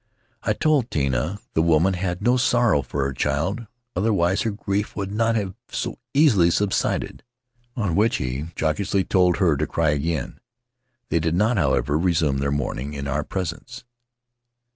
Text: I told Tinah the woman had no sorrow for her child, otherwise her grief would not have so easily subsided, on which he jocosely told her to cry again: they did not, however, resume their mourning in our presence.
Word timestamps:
I 0.41 0.53
told 0.53 0.89
Tinah 0.89 1.37
the 1.53 1.61
woman 1.61 1.93
had 1.93 2.23
no 2.23 2.35
sorrow 2.35 2.81
for 2.81 3.03
her 3.05 3.13
child, 3.13 3.67
otherwise 3.95 4.41
her 4.41 4.49
grief 4.49 4.95
would 4.95 5.11
not 5.11 5.35
have 5.35 5.53
so 5.69 5.99
easily 6.11 6.49
subsided, 6.49 7.21
on 7.75 7.95
which 7.95 8.15
he 8.15 8.45
jocosely 8.59 9.03
told 9.07 9.37
her 9.37 9.55
to 9.55 9.67
cry 9.67 9.91
again: 9.91 10.39
they 11.09 11.19
did 11.19 11.35
not, 11.35 11.57
however, 11.57 11.99
resume 11.99 12.39
their 12.39 12.49
mourning 12.49 12.95
in 12.95 13.07
our 13.07 13.23
presence. 13.23 13.83